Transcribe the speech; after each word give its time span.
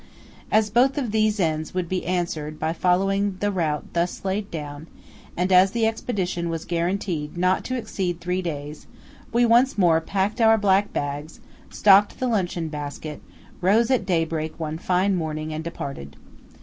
As 0.51 0.71
both 0.71 0.97
of 0.97 1.11
these 1.11 1.39
ends 1.39 1.75
would 1.75 1.87
be 1.87 2.07
answered 2.07 2.57
by 2.57 2.73
following 2.73 3.37
the 3.39 3.51
route 3.51 3.85
thus 3.93 4.25
laid 4.25 4.49
down, 4.49 4.87
and 5.37 5.51
as 5.51 5.69
the 5.73 5.85
expedition 5.85 6.49
was 6.49 6.65
guaranteed 6.65 7.37
not 7.37 7.63
to 7.65 7.75
exceed 7.75 8.19
three 8.19 8.41
days, 8.41 8.87
we 9.31 9.45
once 9.45 9.77
more 9.77 10.01
packed 10.01 10.41
our 10.41 10.57
black 10.57 10.91
bags, 10.91 11.39
stocked 11.69 12.19
the 12.19 12.27
luncheon 12.27 12.67
basket, 12.67 13.21
rose 13.61 13.91
at 13.91 14.07
daybreak 14.07 14.59
one 14.59 14.79
fine 14.79 15.15
morning, 15.15 15.53
and 15.53 15.63
departed. 15.63 16.15